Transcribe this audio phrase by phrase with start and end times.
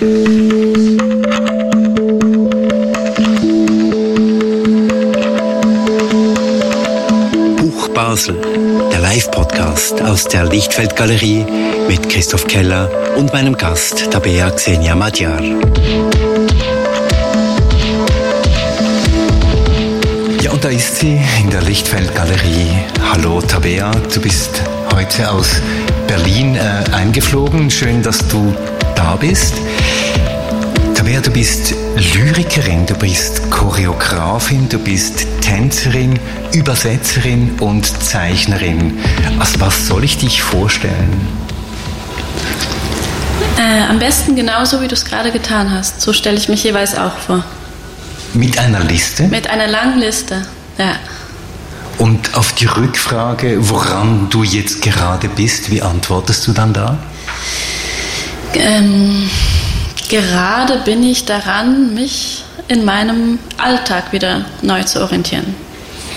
[0.00, 0.06] Buch
[7.92, 8.36] Basel,
[8.92, 11.44] der Live-Podcast aus der Lichtfeldgalerie
[11.88, 15.42] mit Christoph Keller und meinem Gast Tabea Xenia Madjar.
[20.40, 22.70] Ja, und da ist sie in der Lichtfeldgalerie.
[23.10, 24.62] Hallo Tabea, du bist
[24.94, 25.60] heute aus
[26.06, 27.68] Berlin äh, eingeflogen.
[27.68, 28.54] Schön, dass du
[28.98, 29.54] da bist.
[30.94, 36.18] Tabea, du bist Lyrikerin, du bist Choreografin, du bist Tänzerin,
[36.52, 38.98] Übersetzerin und Zeichnerin.
[39.38, 41.28] Als was soll ich dich vorstellen?
[43.56, 46.00] Äh, am besten genauso, wie du es gerade getan hast.
[46.00, 47.44] So stelle ich mich jeweils auch vor.
[48.34, 49.28] Mit einer Liste?
[49.28, 50.42] Mit einer langen Liste,
[50.76, 50.96] ja.
[51.98, 56.98] Und auf die Rückfrage, woran du jetzt gerade bist, wie antwortest du dann da?
[58.54, 59.28] Ähm,
[60.08, 65.54] gerade bin ich daran, mich in meinem Alltag wieder neu zu orientieren.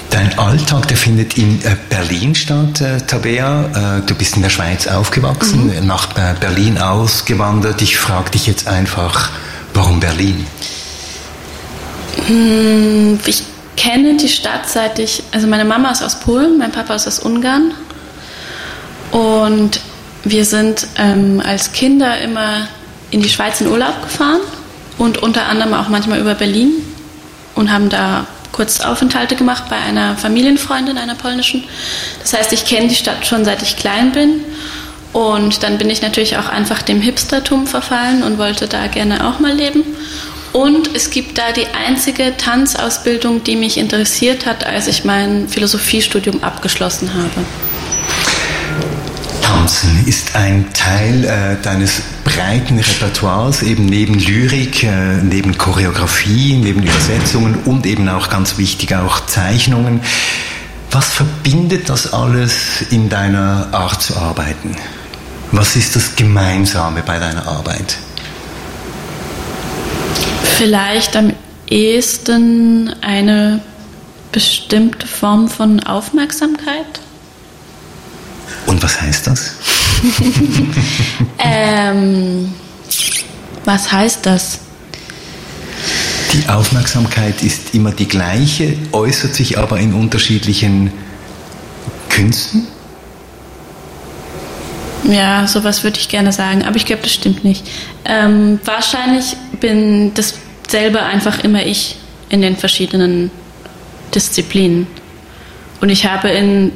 [0.09, 3.99] Dein Alltag, der findet in äh, Berlin statt, äh, Tabea.
[3.99, 5.87] Äh, du bist in der Schweiz aufgewachsen, mhm.
[5.87, 6.07] nach
[6.39, 7.81] Berlin ausgewandert.
[7.81, 9.29] Ich frage dich jetzt einfach,
[9.73, 10.45] warum Berlin?
[12.27, 13.43] Hm, ich
[13.77, 17.19] kenne die Stadt seit ich, also meine Mama ist aus Polen, mein Papa ist aus
[17.19, 17.73] Ungarn.
[19.11, 19.79] Und
[20.23, 22.67] wir sind ähm, als Kinder immer
[23.09, 24.41] in die Schweiz in Urlaub gefahren
[24.97, 26.71] und unter anderem auch manchmal über Berlin
[27.55, 31.63] und haben da Kurzaufenthalte gemacht bei einer Familienfreundin, einer polnischen.
[32.21, 34.41] Das heißt, ich kenne die Stadt schon seit ich klein bin.
[35.13, 39.39] Und dann bin ich natürlich auch einfach dem Hipstertum verfallen und wollte da gerne auch
[39.39, 39.83] mal leben.
[40.53, 46.43] Und es gibt da die einzige Tanzausbildung, die mich interessiert hat, als ich mein Philosophiestudium
[46.43, 47.45] abgeschlossen habe.
[49.61, 56.81] Tanzen ist ein Teil äh, deines breiten Repertoires, eben neben Lyrik, äh, neben Choreografie, neben
[56.81, 60.01] Übersetzungen und eben auch ganz wichtig auch Zeichnungen.
[60.89, 64.75] Was verbindet das alles in deiner Art zu arbeiten?
[65.51, 67.97] Was ist das Gemeinsame bei deiner Arbeit?
[70.57, 71.33] Vielleicht am
[71.67, 73.61] ehesten eine
[74.31, 76.99] bestimmte Form von Aufmerksamkeit.
[78.65, 79.55] Und was heißt das?
[81.39, 82.53] ähm,
[83.65, 84.59] was heißt das?
[86.33, 90.91] Die Aufmerksamkeit ist immer die gleiche, äußert sich aber in unterschiedlichen
[92.09, 92.67] Künsten?
[95.03, 97.67] Ja, sowas würde ich gerne sagen, aber ich glaube, das stimmt nicht.
[98.05, 100.35] Ähm, wahrscheinlich bin das
[100.67, 101.97] selber einfach immer ich
[102.29, 103.29] in den verschiedenen
[104.13, 104.87] Disziplinen.
[105.81, 106.71] Und ich habe in,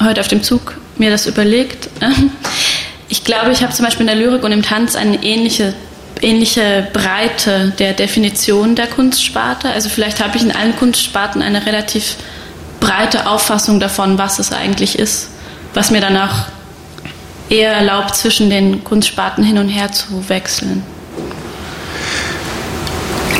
[0.00, 1.88] heute auf dem Zug mir das überlegt.
[3.10, 5.74] Ich glaube, ich habe zum Beispiel in der Lyrik und im Tanz eine ähnliche,
[6.22, 9.68] ähnliche Breite der Definition der Kunstsparte.
[9.68, 12.16] Also vielleicht habe ich in allen Kunstsparten eine relativ
[12.78, 15.28] breite Auffassung davon, was es eigentlich ist,
[15.74, 16.46] was mir dann auch
[17.48, 20.84] eher erlaubt, zwischen den Kunstsparten hin und her zu wechseln.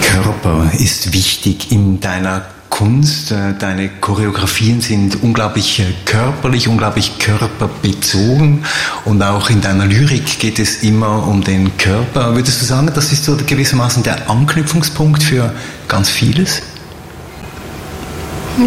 [0.03, 3.33] Körper ist wichtig in deiner Kunst.
[3.33, 8.65] Äh, deine Choreografien sind unglaublich äh, körperlich, unglaublich körperbezogen
[9.05, 12.35] und auch in deiner Lyrik geht es immer um den Körper.
[12.35, 15.53] Würdest du sagen, das ist so gewissermaßen der Anknüpfungspunkt für
[15.89, 16.63] ganz vieles?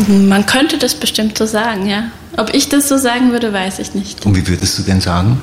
[0.08, 2.06] Man könnte das bestimmt so sagen, ja.
[2.38, 4.26] Ob ich das so sagen würde, weiß ich nicht.
[4.26, 5.42] Und wie würdest du denn sagen?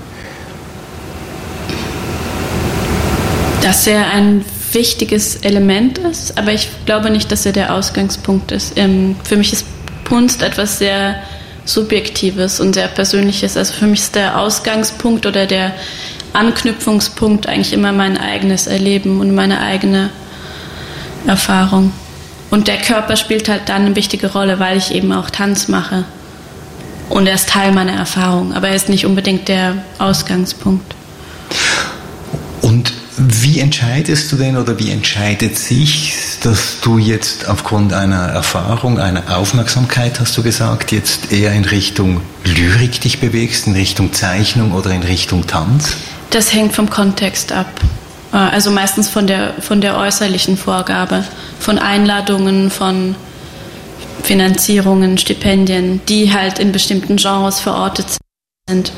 [3.62, 8.76] Dass er ein wichtiges Element ist, aber ich glaube nicht, dass er der Ausgangspunkt ist.
[8.76, 9.66] Ähm, für mich ist
[10.08, 11.16] Kunst etwas sehr
[11.64, 13.56] Subjektives und sehr Persönliches.
[13.56, 15.72] Also für mich ist der Ausgangspunkt oder der
[16.32, 20.10] Anknüpfungspunkt eigentlich immer mein eigenes Erleben und meine eigene
[21.26, 21.92] Erfahrung.
[22.50, 26.04] Und der Körper spielt halt dann eine wichtige Rolle, weil ich eben auch Tanz mache.
[27.08, 30.94] Und er ist Teil meiner Erfahrung, aber er ist nicht unbedingt der Ausgangspunkt.
[33.52, 36.14] Wie entscheidest du denn oder wie entscheidet sich,
[36.44, 42.20] dass du jetzt aufgrund einer Erfahrung, einer Aufmerksamkeit, hast du gesagt, jetzt eher in Richtung
[42.44, 45.96] Lyrik dich bewegst, in Richtung Zeichnung oder in Richtung Tanz?
[46.30, 47.66] Das hängt vom Kontext ab.
[48.32, 51.24] Äh, also meistens von der, von der äußerlichen Vorgabe,
[51.58, 53.16] von Einladungen, von
[54.22, 58.06] Finanzierungen, Stipendien, die halt in bestimmten Genres verortet
[58.68, 58.92] sind.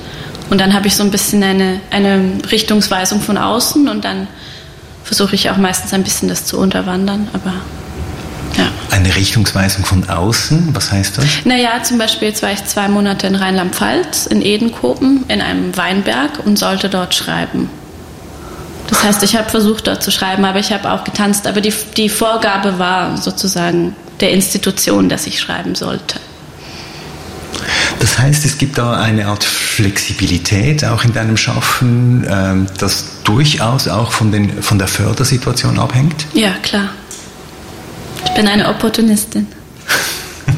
[0.52, 4.28] Und dann habe ich so ein bisschen eine, eine Richtungsweisung von außen und dann
[5.02, 7.54] versuche ich auch meistens ein bisschen das zu unterwandern, aber
[8.58, 8.68] ja.
[8.90, 11.24] Eine Richtungsweisung von außen, was heißt das?
[11.46, 16.44] Naja, zum Beispiel jetzt war ich zwei Monate in Rheinland-Pfalz, in Edenkoben, in einem Weinberg
[16.44, 17.70] und sollte dort schreiben.
[18.88, 21.46] Das heißt, ich habe versucht, dort zu schreiben, aber ich habe auch getanzt.
[21.46, 26.20] Aber die, die Vorgabe war sozusagen der Institution, dass ich schreiben sollte.
[28.22, 34.12] Heißt, es gibt da eine Art Flexibilität auch in deinem Schaffen, ähm, das durchaus auch
[34.12, 36.26] von, den, von der Fördersituation abhängt?
[36.32, 36.90] Ja, klar.
[38.24, 39.48] Ich bin eine Opportunistin.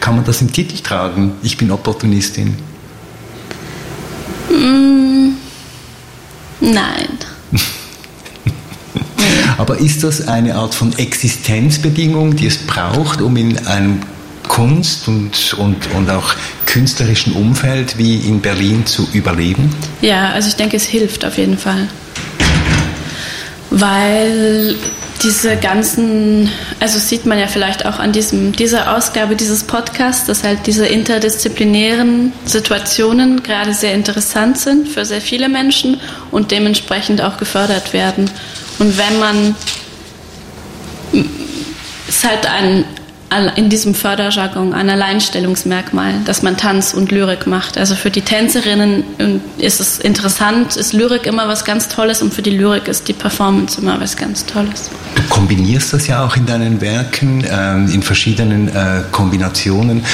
[0.00, 1.32] Kann man das im Titel tragen?
[1.42, 2.56] Ich bin Opportunistin.
[4.48, 5.32] Mm,
[6.62, 7.18] nein.
[9.58, 14.00] Aber ist das eine Art von Existenzbedingung, die es braucht, um in einem
[14.48, 16.34] Kunst und, und, und auch
[16.66, 19.74] künstlerischen Umfeld wie in Berlin zu überleben?
[20.00, 21.88] Ja, also ich denke, es hilft auf jeden Fall.
[23.70, 24.76] Weil
[25.22, 26.48] diese ganzen,
[26.80, 30.86] also sieht man ja vielleicht auch an diesem, dieser Ausgabe dieses Podcasts, dass halt diese
[30.86, 36.00] interdisziplinären Situationen gerade sehr interessant sind für sehr viele Menschen
[36.30, 38.30] und dementsprechend auch gefördert werden.
[38.78, 39.56] Und wenn man,
[42.08, 42.84] es halt ein,
[43.56, 47.76] in diesem Förderjargon ein Alleinstellungsmerkmal, dass man Tanz und Lyrik macht.
[47.76, 52.32] Also für die Tänzerinnen ähm, ist es interessant, ist Lyrik immer was ganz Tolles und
[52.32, 54.90] für die Lyrik ist die Performance immer was ganz Tolles.
[55.14, 60.04] Du kombinierst das ja auch in deinen Werken ähm, in verschiedenen äh, Kombinationen.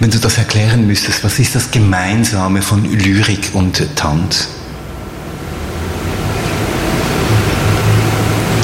[0.00, 4.48] Wenn du das erklären müsstest, was ist das Gemeinsame von Lyrik und Tanz?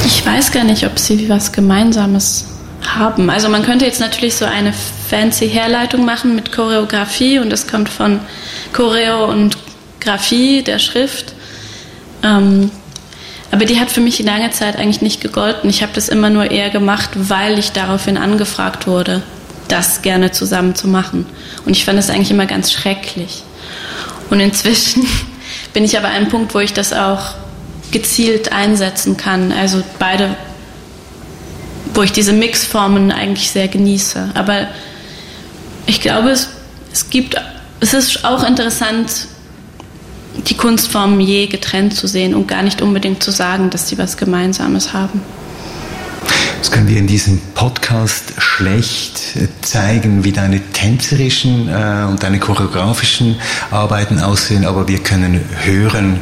[0.04, 2.46] Ich weiß gar nicht, ob sie was Gemeinsames
[2.86, 3.30] haben.
[3.30, 7.88] Also man könnte jetzt natürlich so eine fancy Herleitung machen mit Choreografie und das kommt
[7.88, 8.20] von
[8.72, 9.56] Choreo und
[10.00, 11.34] Graphie der Schrift.
[12.22, 12.70] Ähm,
[13.50, 15.68] aber die hat für mich lange Zeit eigentlich nicht gegolten.
[15.68, 19.22] Ich habe das immer nur eher gemacht, weil ich daraufhin angefragt wurde,
[19.68, 21.26] das gerne zusammen zu machen.
[21.66, 23.42] Und ich fand es eigentlich immer ganz schrecklich.
[24.30, 25.06] Und inzwischen
[25.72, 27.34] bin ich aber an einem Punkt, wo ich das auch
[27.90, 29.50] gezielt einsetzen kann.
[29.52, 30.36] Also beide
[31.94, 34.30] wo ich diese Mixformen eigentlich sehr genieße.
[34.34, 34.68] Aber
[35.86, 36.48] ich glaube, es,
[36.92, 37.36] es gibt,
[37.80, 39.26] es ist auch interessant,
[40.48, 44.16] die Kunstformen je getrennt zu sehen und gar nicht unbedingt zu sagen, dass sie was
[44.16, 45.20] Gemeinsames haben.
[46.58, 49.18] Das können wir in diesem Podcast schlecht
[49.62, 53.36] zeigen, wie deine tänzerischen äh, und deine choreografischen
[53.70, 56.20] Arbeiten aussehen, aber wir können hören,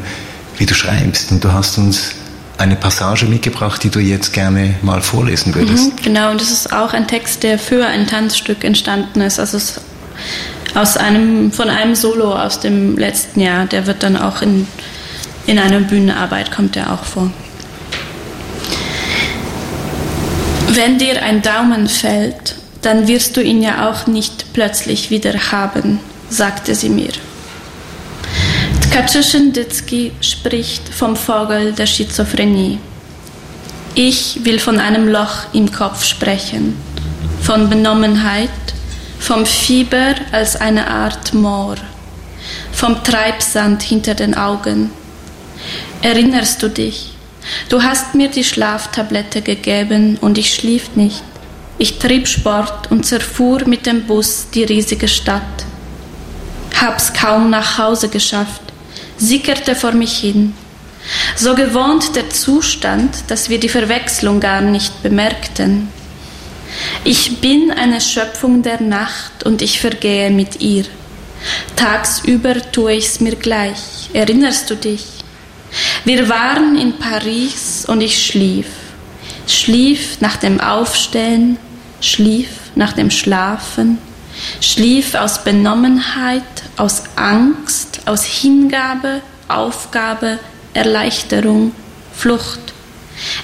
[0.57, 1.33] wie du schreibst.
[1.33, 2.15] Und du hast uns
[2.59, 5.93] eine Passage mitgebracht, die du jetzt gerne mal vorlesen würdest.
[5.93, 9.39] Mhm, genau, und das ist auch ein Text, der für ein Tanzstück entstanden ist.
[9.39, 9.81] Also es
[10.75, 13.67] aus einem, von einem Solo aus dem letzten Jahr.
[13.67, 14.67] Der wird dann auch in,
[15.47, 17.31] in einer Bühnenarbeit, kommt der auch vor.
[20.69, 25.99] Wenn dir ein Daumen fällt, dann wirst du ihn ja auch nicht plötzlich wieder haben,
[26.31, 27.11] sagte sie mir.
[28.91, 32.79] Kaczyszyn-Dycki spricht vom Vogel der Schizophrenie.
[33.95, 36.77] Ich will von einem Loch im Kopf sprechen,
[37.43, 38.51] von Benommenheit,
[39.19, 41.77] vom Fieber als eine Art Moor,
[42.73, 44.91] vom Treibsand hinter den Augen.
[46.03, 47.13] Erinnerst du dich?
[47.69, 51.23] Du hast mir die Schlaftablette gegeben und ich schlief nicht.
[51.79, 55.43] Ich trieb Sport und zerfuhr mit dem Bus die riesige Stadt.
[56.81, 58.68] Hab's kaum nach Hause geschafft
[59.19, 60.55] sickerte vor mich hin.
[61.37, 65.89] So gewohnt der Zustand, dass wir die Verwechslung gar nicht bemerkten.
[67.05, 70.85] Ich bin eine Schöpfung der Nacht und ich vergehe mit ihr.
[71.77, 74.11] Tagsüber tue ich's mir gleich.
[74.13, 75.05] Erinnerst du dich?
[76.05, 78.67] Wir waren in Paris und ich schlief.
[79.47, 81.59] Schlief nach dem Aufstehen,
[82.01, 83.99] schlief nach dem Schlafen,
[84.61, 86.43] schlief aus Benommenheit,
[86.79, 90.39] aus Angst, aus Hingabe, Aufgabe,
[90.75, 91.73] Erleichterung,
[92.13, 92.61] Flucht.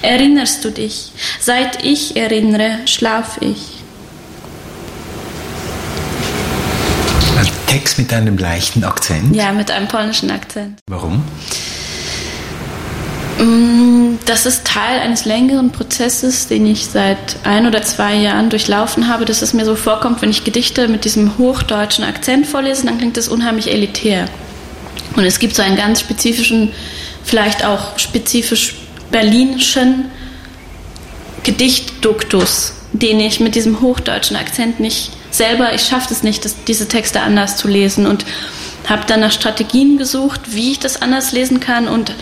[0.01, 1.11] Erinnerst du dich?
[1.39, 3.83] Seit ich erinnere, schlaf ich.
[7.37, 9.35] Ein Text mit einem leichten Akzent?
[9.35, 10.79] Ja, mit einem polnischen Akzent.
[10.87, 11.23] Warum?
[13.37, 19.07] Mm, das ist Teil eines längeren Prozesses, den ich seit ein oder zwei Jahren durchlaufen
[19.07, 22.97] habe, dass es mir so vorkommt, wenn ich Gedichte mit diesem hochdeutschen Akzent vorlese, dann
[22.97, 24.27] klingt das unheimlich elitär.
[25.15, 26.71] Und es gibt so einen ganz spezifischen,
[27.23, 28.75] vielleicht auch spezifisch
[29.11, 30.05] berlinischen
[31.43, 36.87] Gedichtduktus, den ich mit diesem hochdeutschen Akzent nicht selber, ich schaffe es nicht, das, diese
[36.87, 38.25] Texte anders zu lesen und
[38.87, 42.13] habe dann nach Strategien gesucht, wie ich das anders lesen kann und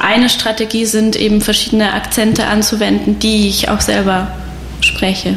[0.00, 4.28] eine Strategie sind eben verschiedene Akzente anzuwenden, die ich auch selber
[4.80, 5.36] spreche.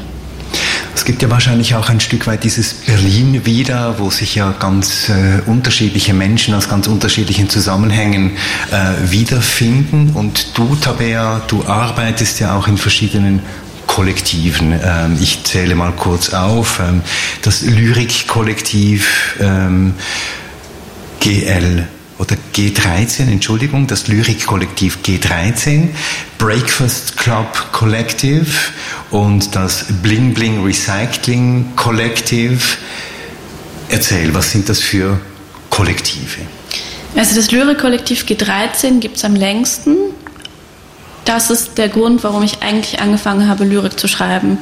[0.95, 5.09] Es gibt ja wahrscheinlich auch ein Stück weit dieses Berlin wieder, wo sich ja ganz
[5.09, 8.37] äh, unterschiedliche Menschen aus ganz unterschiedlichen Zusammenhängen
[8.71, 10.11] äh, wiederfinden.
[10.13, 13.41] Und du, Tabea, du arbeitest ja auch in verschiedenen
[13.87, 14.79] Kollektiven.
[14.83, 16.79] Ähm, ich zähle mal kurz auf.
[16.79, 17.01] Ähm,
[17.41, 19.95] das Lyrikkollektiv ähm,
[21.19, 21.87] GL
[22.19, 25.89] oder G13, Entschuldigung, das Lyrikkollektiv G13,
[26.37, 28.45] Breakfast Club Collective
[29.11, 32.59] und das Bling Bling Recycling Collective.
[33.89, 35.19] Erzähl, was sind das für
[35.69, 36.41] Kollektive?
[37.15, 39.95] Also das Lyrikkollektiv G13 gibt es am längsten.
[41.25, 44.57] Das ist der Grund, warum ich eigentlich angefangen habe, Lyrik zu schreiben.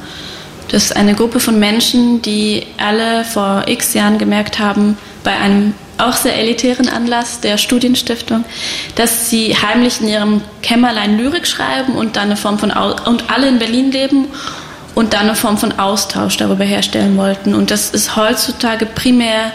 [0.70, 5.74] Das ist eine Gruppe von Menschen, die alle vor x Jahren gemerkt haben, bei einem
[6.02, 8.44] auch sehr elitären Anlass der Studienstiftung,
[8.96, 13.48] dass sie heimlich in ihrem Kämmerlein Lyrik schreiben und dann eine Form von und alle
[13.48, 14.28] in Berlin leben
[14.96, 17.56] und dann eine Form von Austausch darüber herstellen wollten.
[17.56, 19.52] Und das ist heutzutage primär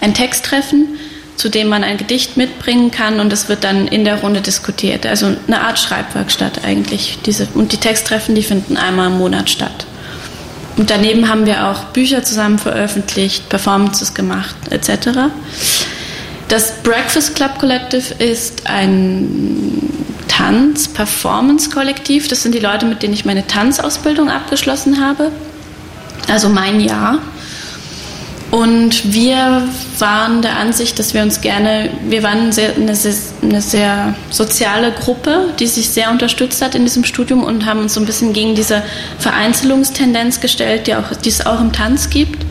[0.00, 0.98] ein Texttreffen,
[1.36, 5.06] zu dem man ein Gedicht mitbringen kann und es wird dann in der Runde diskutiert.
[5.06, 7.18] Also eine Art Schreibwerkstatt eigentlich.
[7.24, 9.86] Diese, und die Texttreffen, die finden einmal im Monat statt.
[10.80, 15.28] Und daneben haben wir auch Bücher zusammen veröffentlicht, Performances gemacht etc.
[16.48, 19.82] Das Breakfast Club Collective ist ein
[20.28, 22.28] Tanz-Performance-Kollektiv.
[22.28, 25.30] Das sind die Leute, mit denen ich meine Tanzausbildung abgeschlossen habe.
[26.32, 27.18] Also mein Jahr.
[28.50, 29.62] Und wir
[29.98, 34.90] waren der Ansicht, dass wir uns gerne, wir waren sehr, eine, sehr, eine, sehr, soziale
[34.90, 38.32] Gruppe, die sich sehr unterstützt hat in diesem Studium und haben uns so ein bisschen
[38.32, 38.82] gegen diese
[39.18, 42.44] Vereinzelungstendenz gestellt, die, auch, die es auch im Tanz gibt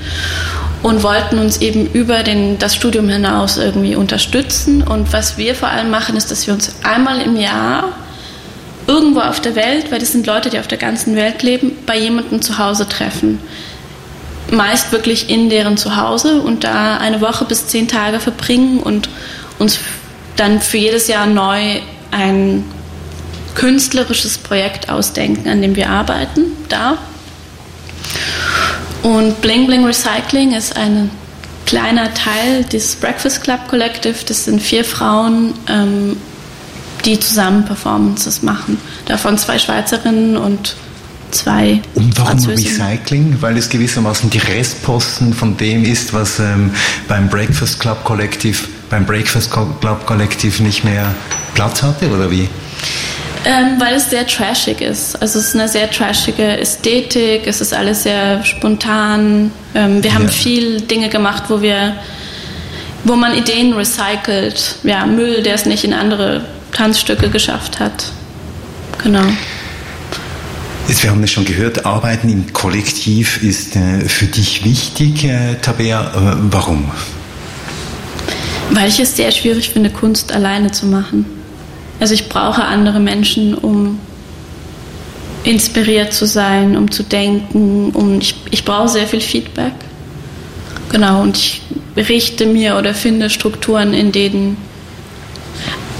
[0.83, 4.81] und wollten uns eben über den, das Studium hinaus irgendwie unterstützen.
[4.83, 7.89] Und was wir vor allem machen, ist, dass wir uns einmal im Jahr
[8.87, 11.97] irgendwo auf der Welt, weil das sind Leute, die auf der ganzen Welt leben, bei
[11.97, 13.39] jemandem zu Hause treffen
[14.51, 19.09] meist wirklich in deren Zuhause und da eine Woche bis zehn Tage verbringen und
[19.57, 19.79] uns
[20.35, 21.79] dann für jedes Jahr neu
[22.11, 22.63] ein
[23.55, 26.97] künstlerisches Projekt ausdenken, an dem wir arbeiten, da.
[29.03, 31.09] Und Bling Bling Recycling ist ein
[31.65, 34.15] kleiner Teil des Breakfast Club Collective.
[34.25, 36.17] Das sind vier Frauen, ähm,
[37.05, 38.79] die zusammen Performances machen.
[39.05, 40.75] Davon zwei Schweizerinnen und
[41.31, 41.81] zwei.
[41.95, 43.37] Und warum Recycling?
[43.39, 46.71] Weil es gewissermaßen die Restposten von dem ist, was ähm,
[47.07, 51.13] beim Breakfast Club Kollektiv, beim Breakfast Club Kollektiv nicht mehr
[51.53, 52.47] Platz hatte, oder wie?
[53.45, 55.21] Ähm, weil es sehr trashig ist.
[55.21, 59.51] Also es ist eine sehr trashige Ästhetik, es ist alles sehr spontan.
[59.73, 60.31] Ähm, wir haben ja.
[60.31, 61.95] viel Dinge gemacht, wo wir,
[63.05, 64.75] wo man Ideen recycelt.
[64.83, 68.11] Ja, Müll, der es nicht in andere Tanzstücke geschafft hat.
[69.03, 69.25] Genau.
[70.89, 76.01] Wir haben es schon gehört, Arbeiten im Kollektiv ist äh, für dich wichtig, äh, Tabea.
[76.01, 76.89] Äh, warum?
[78.71, 81.25] Weil ich es sehr schwierig finde, Kunst alleine zu machen.
[81.99, 83.99] Also ich brauche andere Menschen, um
[85.43, 87.91] inspiriert zu sein, um zu denken.
[87.91, 89.73] Um, ich, ich brauche sehr viel Feedback.
[90.91, 91.61] Genau, und ich
[91.95, 94.57] richte mir oder finde Strukturen, in denen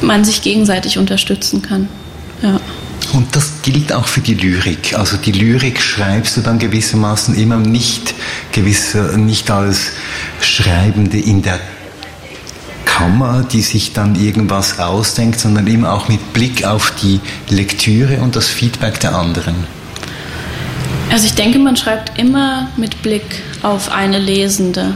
[0.01, 1.89] man sich gegenseitig unterstützen kann.
[3.13, 4.97] Und das gilt auch für die Lyrik.
[4.97, 8.13] Also die Lyrik schreibst du dann gewissermaßen immer nicht,
[8.51, 9.91] gewisser, nicht als
[10.41, 11.59] Schreibende in der
[12.85, 18.35] Kammer, die sich dann irgendwas ausdenkt, sondern immer auch mit Blick auf die Lektüre und
[18.35, 19.55] das Feedback der anderen.
[21.09, 24.93] Also ich denke, man schreibt immer mit Blick auf eine Lesende.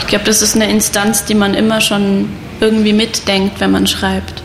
[0.00, 2.28] Ich glaube, das ist eine Instanz, die man immer schon
[2.60, 4.43] irgendwie mitdenkt, wenn man schreibt.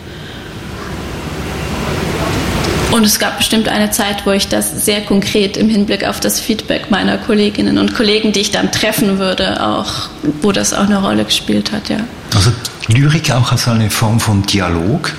[3.00, 6.42] Und es gab bestimmt eine Zeit, wo ich das sehr konkret im Hinblick auf das
[6.42, 10.10] Feedback meiner Kolleginnen und Kollegen, die ich dann treffen würde, auch,
[10.42, 12.02] wo das auch eine Rolle gespielt hat, ja.
[12.36, 12.52] Also
[12.90, 15.14] Lyrik auch als eine Form von Dialog?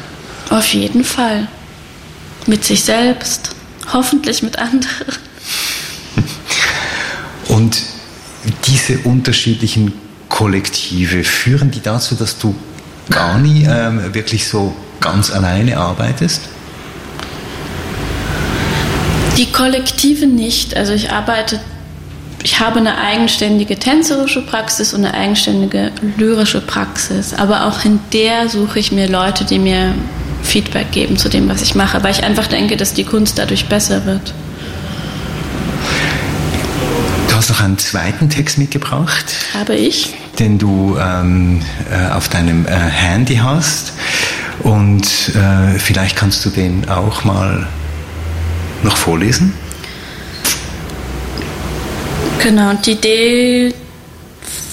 [0.51, 1.49] Auf jeden Fall.
[2.45, 3.57] Mit sich selbst,
[3.91, 5.15] hoffentlich mit anderen.
[7.49, 7.81] Und
[8.67, 9.95] diese unterschiedlichen
[10.29, 12.55] Kollektive, führen die dazu, dass du
[13.09, 16.43] gar nie ähm, wirklich so ganz alleine arbeitest?
[19.41, 20.77] Die Kollektive nicht.
[20.77, 21.59] Also ich arbeite,
[22.43, 27.33] ich habe eine eigenständige tänzerische Praxis und eine eigenständige lyrische Praxis.
[27.33, 29.95] Aber auch in der suche ich mir Leute, die mir
[30.43, 33.65] Feedback geben zu dem, was ich mache, weil ich einfach denke, dass die Kunst dadurch
[33.65, 34.35] besser wird.
[37.31, 39.25] Du hast noch einen zweiten Text mitgebracht.
[39.55, 40.13] Habe ich.
[40.39, 43.95] Den du ähm, äh, auf deinem äh, Handy hast.
[44.59, 47.67] Und äh, vielleicht kannst du den auch mal
[48.85, 49.55] noch vorlesen?
[52.43, 53.75] Genau, und die Idee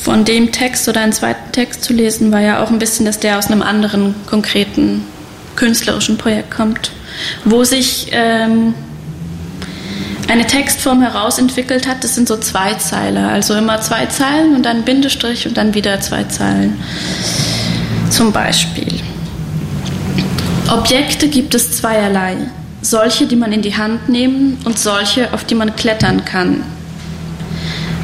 [0.02, 3.20] von dem Text oder einen zweiten Text zu lesen, war ja auch ein bisschen, dass
[3.20, 5.04] der aus einem anderen konkreten
[5.58, 6.92] künstlerischen Projekt kommt,
[7.44, 8.74] wo sich ähm,
[10.30, 12.04] eine Textform herausentwickelt hat.
[12.04, 16.00] Das sind so zwei Zeiler, also immer zwei Zeilen und dann Bindestrich und dann wieder
[16.00, 16.80] zwei Zeilen.
[18.10, 19.02] Zum Beispiel.
[20.72, 22.38] Objekte gibt es zweierlei.
[22.82, 26.64] Solche, die man in die Hand nehmen und solche, auf die man klettern kann.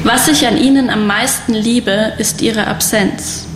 [0.02, 3.46] Was ich an ihnen am meisten liebe, ist ihre Absenz.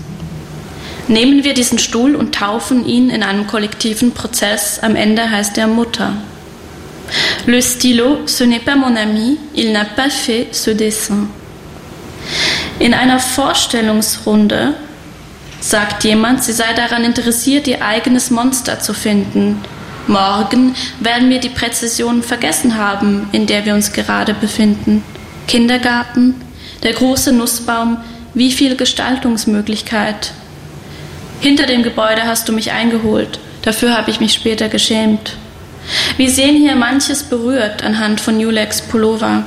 [1.08, 4.78] Nehmen wir diesen Stuhl und taufen ihn in einem kollektiven Prozess.
[4.80, 6.12] Am Ende heißt er Mutter.
[7.46, 11.28] Le stylo, ce n'est pas mon ami, il n'a pas fait ce dessin.
[12.78, 14.74] In einer Vorstellungsrunde
[15.60, 19.60] sagt jemand, sie sei daran interessiert, ihr eigenes Monster zu finden.
[20.08, 25.04] Morgen werden wir die Präzision vergessen haben, in der wir uns gerade befinden.
[25.46, 26.34] Kindergarten,
[26.82, 27.98] der große Nussbaum,
[28.32, 30.32] wie viel Gestaltungsmöglichkeit.
[31.40, 35.36] Hinter dem Gebäude hast du mich eingeholt, dafür habe ich mich später geschämt.
[36.16, 39.44] Wir sehen hier manches berührt anhand von Julex Pullover.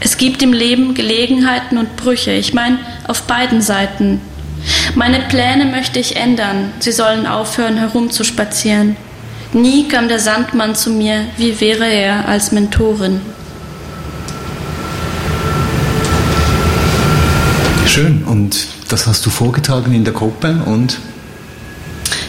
[0.00, 4.20] Es gibt im Leben Gelegenheiten und Brüche, ich meine auf beiden Seiten.
[4.94, 8.96] Meine Pläne möchte ich ändern, sie sollen aufhören herumzuspazieren.
[9.52, 13.20] Nie kam der Sandmann zu mir, wie wäre er als Mentorin.
[17.86, 18.24] Schön.
[18.24, 20.98] Und das hast du vorgetragen in der Gruppe und?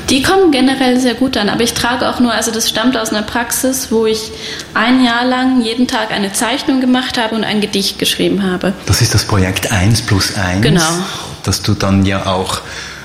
[0.10, 3.10] Die kommen generell sehr gut an, aber ich trage auch nur, also das stammt aus
[3.10, 4.32] einer Praxis, wo ich
[4.74, 8.72] ein Jahr lang jeden Tag eine Zeichnung gemacht habe und ein Gedicht geschrieben habe.
[8.86, 10.62] Das ist das Projekt 1 plus 1.
[10.62, 10.82] Genau.
[11.44, 12.62] Das du dann ja auch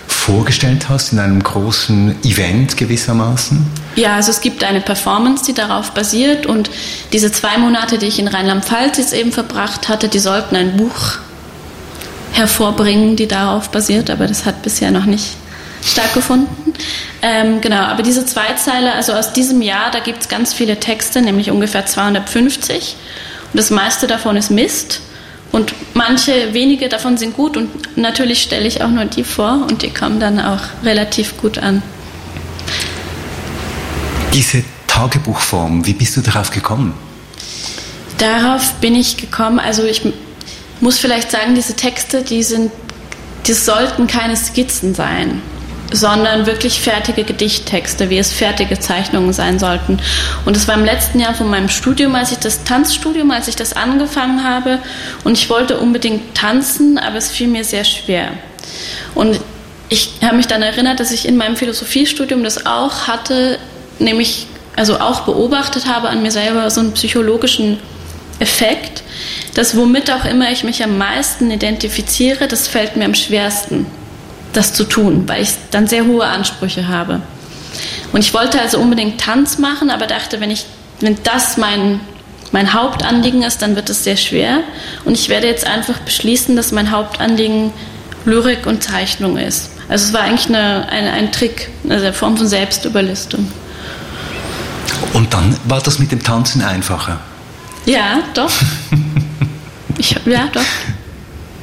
[0.06, 3.66] vorgestellt hast in einem großen Event gewissermaßen?
[3.94, 6.70] Ja, also es gibt eine Performance, die darauf basiert und
[7.12, 11.18] diese zwei Monate, die ich in Rheinland-Pfalz jetzt eben verbracht hatte, die sollten ein Buch
[12.32, 15.36] hervorbringen, die darauf basiert, aber das hat bisher noch nicht
[15.84, 16.72] stattgefunden.
[17.20, 21.20] Ähm, genau, aber diese Zweizeiler, also aus diesem Jahr, da gibt es ganz viele Texte,
[21.20, 22.96] nämlich ungefähr 250
[23.52, 25.00] und das meiste davon ist Mist.
[25.50, 29.82] Und manche wenige davon sind gut und natürlich stelle ich auch nur die vor und
[29.82, 31.82] die kommen dann auch relativ gut an.
[34.34, 36.94] Diese Tagebuchform, wie bist du darauf gekommen?
[38.16, 40.02] Darauf bin ich gekommen, also ich
[40.80, 42.72] muss vielleicht sagen, diese Texte, die sind,
[43.46, 45.42] die sollten keine Skizzen sein,
[45.92, 50.00] sondern wirklich fertige Gedichttexte, wie es fertige Zeichnungen sein sollten.
[50.46, 53.56] Und es war im letzten Jahr von meinem Studium, als ich das Tanzstudium, als ich
[53.56, 54.78] das angefangen habe.
[55.24, 58.30] Und ich wollte unbedingt tanzen, aber es fiel mir sehr schwer.
[59.14, 59.40] Und
[59.90, 63.58] ich habe mich dann erinnert, dass ich in meinem Philosophiestudium das auch hatte,
[63.98, 67.78] nämlich also auch beobachtet habe an mir selber so einen psychologischen
[68.38, 69.02] Effekt,
[69.54, 73.86] dass womit auch immer ich mich am meisten identifiziere, das fällt mir am schwersten,
[74.52, 77.20] das zu tun, weil ich dann sehr hohe Ansprüche habe.
[78.12, 80.66] Und ich wollte also unbedingt Tanz machen, aber dachte, wenn, ich,
[81.00, 82.00] wenn das mein,
[82.50, 84.60] mein Hauptanliegen ist, dann wird es sehr schwer.
[85.04, 87.72] Und ich werde jetzt einfach beschließen, dass mein Hauptanliegen
[88.24, 89.70] Lyrik und Zeichnung ist.
[89.88, 93.50] Also es war eigentlich eine, eine, ein Trick, eine Form von Selbstüberlistung.
[95.12, 97.20] Und dann war das mit dem Tanzen einfacher?
[97.86, 98.52] Ja, doch.
[99.98, 100.64] Ich, ja, doch.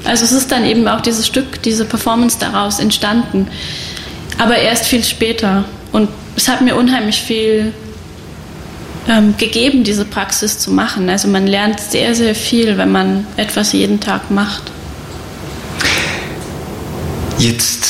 [0.05, 3.47] Also es ist dann eben auch dieses Stück, diese Performance daraus entstanden.
[4.37, 5.65] Aber erst viel später.
[5.91, 7.73] Und es hat mir unheimlich viel
[9.09, 11.09] ähm, gegeben, diese Praxis zu machen.
[11.09, 14.71] Also man lernt sehr, sehr viel, wenn man etwas jeden Tag macht.
[17.39, 17.89] Jetzt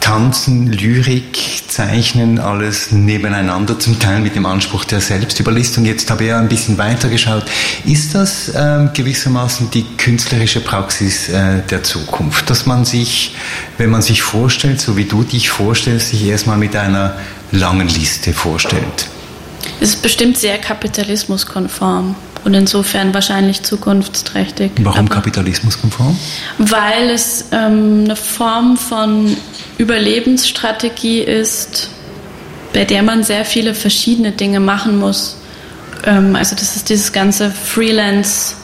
[0.00, 5.84] Tanzen, Lyrik, Zeichnen, alles nebeneinander, zum Teil mit dem Anspruch der Selbstüberlistung.
[5.84, 7.44] Jetzt habe ich ja ein bisschen weitergeschaut.
[7.84, 13.36] Ist das äh, gewissermaßen die künstlerische Praxis äh, der Zukunft, dass man sich,
[13.76, 17.14] wenn man sich vorstellt, so wie du dich vorstellst, sich erstmal mit einer
[17.52, 19.08] langen Liste vorstellt?
[19.80, 22.16] Es ist bestimmt sehr kapitalismuskonform
[22.48, 24.72] und insofern wahrscheinlich zukunftsträchtig.
[24.80, 26.18] Warum kapitalismuskonform?
[26.56, 29.36] Weil es ähm, eine Form von
[29.76, 31.90] Überlebensstrategie ist,
[32.72, 35.36] bei der man sehr viele verschiedene Dinge machen muss.
[36.06, 38.54] Ähm, also das ist dieses ganze Freelance,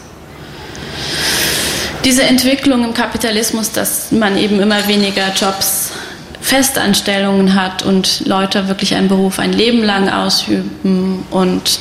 [2.07, 5.93] diese Entwicklung im Kapitalismus, dass man eben immer weniger Jobs,
[6.41, 11.81] Festanstellungen hat und Leute wirklich einen Beruf ein Leben lang ausüben und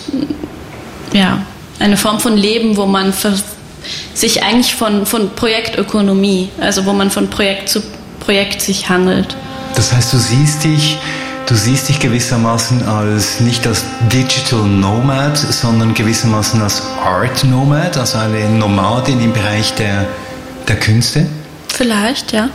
[1.13, 1.43] ja,
[1.79, 3.13] eine Form von Leben, wo man
[4.13, 7.81] sich eigentlich von, von Projektökonomie, also wo man von Projekt zu
[8.19, 9.35] Projekt sich handelt.
[9.75, 10.97] Das heißt, du siehst dich
[11.45, 18.17] Du siehst dich gewissermaßen als nicht als Digital Nomad, sondern gewissermaßen als Art Nomad, also
[18.17, 20.07] eine Nomadin im Bereich der,
[20.69, 21.27] der Künste?
[21.67, 22.49] Vielleicht, ja.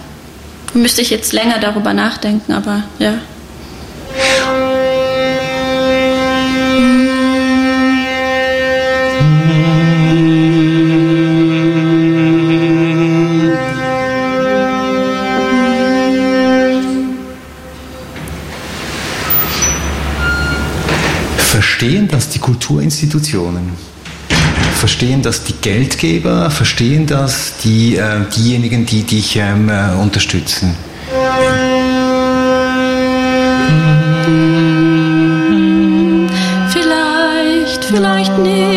[0.73, 3.15] Müsste ich jetzt länger darüber nachdenken, aber ja.
[22.69, 23.71] Kulturinstitutionen?
[24.75, 26.51] Verstehen das die Geldgeber?
[26.51, 30.77] Verstehen das die, äh, diejenigen, die dich ähm, äh, unterstützen?
[36.71, 38.68] Vielleicht, vielleicht nicht.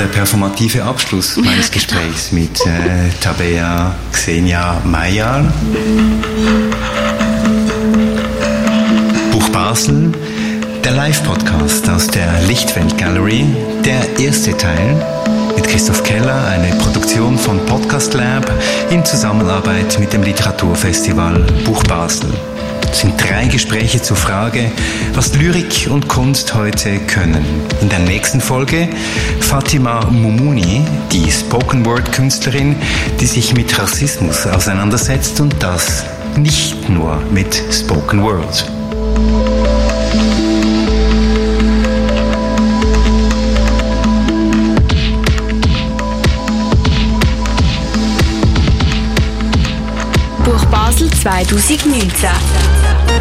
[0.00, 5.44] Der performative Abschluss meines Gesprächs mit äh, Tabea Xenia Mayar.
[9.30, 10.10] Buch Basel,
[10.82, 13.44] der Live-Podcast aus der Lichtwelt Gallery,
[13.84, 14.96] der erste Teil
[15.54, 18.50] mit Christoph Keller, eine Produktion von Podcast Lab
[18.88, 22.30] in Zusammenarbeit mit dem Literaturfestival Buch Basel
[22.94, 24.70] sind drei Gespräche zur Frage,
[25.14, 27.44] was Lyrik und Kunst heute können.
[27.80, 28.88] In der nächsten Folge
[29.40, 32.76] Fatima Mumuni, die Spoken Word Künstlerin,
[33.20, 36.04] die sich mit Rassismus auseinandersetzt und das
[36.36, 38.70] nicht nur mit Spoken Word.
[50.44, 52.79] Buch Basel 2019.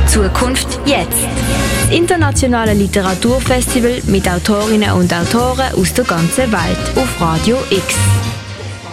[0.10, 1.24] Zukunft jetzt.
[1.84, 8.19] Das internationale Literaturfestival mit Autorinnen und Autoren aus der ganzen Welt auf Radio X.